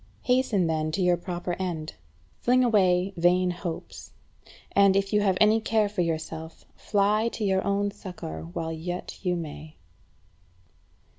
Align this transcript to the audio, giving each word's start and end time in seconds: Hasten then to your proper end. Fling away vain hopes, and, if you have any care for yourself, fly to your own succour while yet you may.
Hasten 0.23 0.65
then 0.65 0.91
to 0.93 1.01
your 1.03 1.15
proper 1.15 1.53
end. 1.59 1.93
Fling 2.39 2.63
away 2.63 3.13
vain 3.17 3.51
hopes, 3.51 4.13
and, 4.71 4.95
if 4.95 5.13
you 5.13 5.21
have 5.21 5.37
any 5.39 5.61
care 5.61 5.87
for 5.87 6.01
yourself, 6.01 6.65
fly 6.75 7.27
to 7.33 7.43
your 7.45 7.63
own 7.63 7.91
succour 7.91 8.41
while 8.45 8.71
yet 8.71 9.19
you 9.23 9.35
may. 9.35 9.75